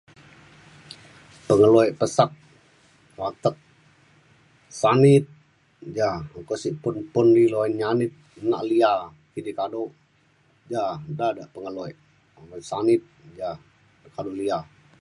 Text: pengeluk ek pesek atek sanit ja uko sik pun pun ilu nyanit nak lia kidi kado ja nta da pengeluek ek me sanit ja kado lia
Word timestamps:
pengeluk 1.47 1.85
ek 1.87 1.97
pesek 1.99 2.31
atek 3.27 3.55
sanit 4.81 5.25
ja 5.97 6.09
uko 6.39 6.53
sik 6.61 6.75
pun 6.81 6.95
pun 7.13 7.27
ilu 7.45 7.59
nyanit 7.79 8.13
nak 8.49 8.63
lia 8.69 8.93
kidi 9.33 9.51
kado 9.59 9.83
ja 10.73 10.83
nta 11.11 11.27
da 11.37 11.43
pengeluek 11.55 11.95
ek 12.37 12.45
me 12.49 12.57
sanit 12.69 13.01
ja 13.39 13.49
kado 14.15 14.31
lia 14.39 14.59